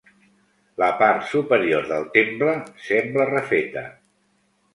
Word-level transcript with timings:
La 0.83 0.87
part 1.01 1.27
superior 1.33 1.85
del 1.91 2.07
temple 2.15 2.57
sembla 2.87 3.29
refeta. 3.35 3.87